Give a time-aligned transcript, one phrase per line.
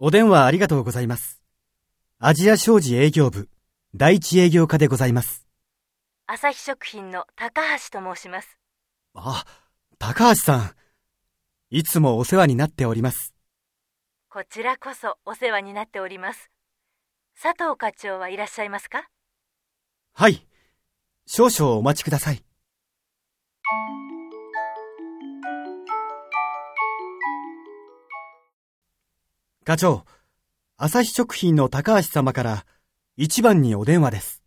[0.00, 1.40] お電話ありがとうございます。
[2.18, 3.48] アジア商事営業部、
[3.94, 5.46] 第一営業課でございます。
[6.26, 8.58] 朝日食品の高橋と申します。
[9.14, 9.44] あ、
[10.00, 10.74] 高橋さん。
[11.70, 13.34] いつもお世話になっております。
[14.28, 16.50] こちらこそお世話になっております。
[17.40, 19.08] 佐藤課長はいらっしゃいますか？
[20.12, 20.44] はい。
[21.26, 22.44] 少々お待ちください。
[29.64, 30.04] 課長、
[30.76, 32.66] 朝日食品の高橋様から
[33.16, 34.43] 一番にお電話です。